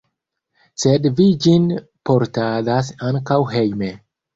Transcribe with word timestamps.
Sed 0.83 1.05
vi 1.21 1.29
ĝin 1.45 1.69
portadas 2.13 2.95
ankaŭ 3.15 3.43
hejme. 3.57 3.97